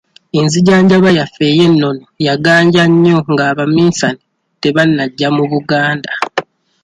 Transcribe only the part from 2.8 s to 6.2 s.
nnyo ng'abaminsane tebanajja mu Buganda.